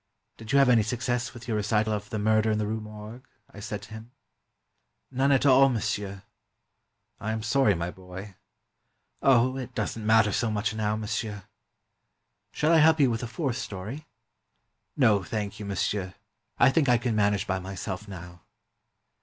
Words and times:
"Did 0.39 0.51
you 0.51 0.57
have 0.57 0.67
any 0.69 0.81
success 0.81 1.31
with 1.31 1.47
your 1.47 1.55
recital 1.55 1.93
of' 1.93 2.09
The 2.09 2.17
Murder 2.17 2.49
in 2.49 2.57
the 2.57 2.65
Rue 2.65 2.79
Morgue 2.81 3.27
'?"I 3.53 3.59
said 3.59 3.83
to 3.83 3.93
him. 3.93 4.13
"None 5.11 5.31
at 5.31 5.45
all, 5.45 5.69
monsieur."" 5.69 6.23
I 7.21 7.31
am 7.31 7.43
sorry, 7.43 7.75
my 7.75 7.91
boy."'' 7.91 8.33
Oh, 9.21 9.57
it 9.57 9.75
does 9.75 9.95
n't 9.95 10.03
matter 10.07 10.31
so 10.31 10.49
much 10.49 10.73
now, 10.73 10.95
monsieur." 10.95 11.43
"Shall 12.51 12.71
I 12.71 12.79
help 12.79 12.99
you 12.99 13.11
with 13.11 13.21
a 13.21 13.27
fourth 13.27 13.57
story?" 13.57 14.07
"No, 14.97 15.21
thank 15.23 15.59
you, 15.59 15.65
monsieur. 15.67 16.15
I 16.57 16.71
think 16.71 16.89
I 16.89 16.97
can 16.97 17.15
manage 17.15 17.45
by 17.45 17.59
myself 17.59 18.07
now." 18.07 18.41